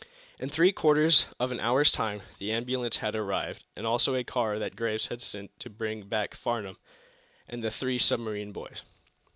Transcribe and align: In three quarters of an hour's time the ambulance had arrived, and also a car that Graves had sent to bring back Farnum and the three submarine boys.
In 0.39 0.49
three 0.49 0.71
quarters 0.71 1.27
of 1.39 1.51
an 1.51 1.59
hour's 1.59 1.91
time 1.91 2.23
the 2.39 2.51
ambulance 2.51 2.97
had 2.97 3.15
arrived, 3.15 3.65
and 3.75 3.85
also 3.85 4.15
a 4.15 4.23
car 4.23 4.57
that 4.57 4.75
Graves 4.75 5.05
had 5.05 5.21
sent 5.21 5.51
to 5.59 5.69
bring 5.69 6.07
back 6.09 6.33
Farnum 6.33 6.79
and 7.47 7.63
the 7.63 7.69
three 7.69 7.99
submarine 7.99 8.51
boys. 8.51 8.81